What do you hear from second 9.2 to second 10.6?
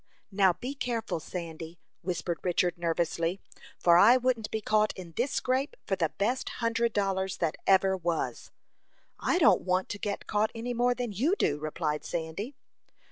don't want to be caught